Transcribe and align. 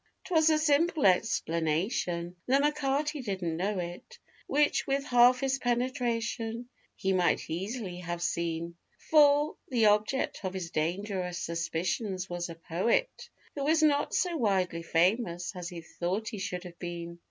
'Twas 0.25 0.49
a 0.49 0.57
simple 0.57 1.05
explanation, 1.05 2.35
though 2.47 2.57
M'Carty 2.57 3.21
didn't 3.21 3.55
know 3.55 3.77
it, 3.77 4.17
Which 4.47 4.87
with 4.87 5.03
half 5.03 5.41
his 5.41 5.59
penetration 5.59 6.67
he 6.95 7.13
might 7.13 7.47
easily 7.51 7.97
have 7.99 8.23
seen, 8.23 8.77
For 8.97 9.55
the 9.69 9.85
object 9.85 10.43
of 10.43 10.55
his 10.55 10.71
dangerous 10.71 11.37
suspicions 11.37 12.27
was 12.27 12.49
a 12.49 12.55
poet, 12.55 13.29
_Who 13.55 13.63
was 13.63 13.83
not 13.83 14.15
so 14.15 14.35
widely 14.37 14.81
famous 14.81 15.55
as 15.55 15.69
he 15.69 15.81
thought 15.81 16.29
he 16.29 16.39
should 16.39 16.63
have 16.63 16.79
been. 16.79 17.19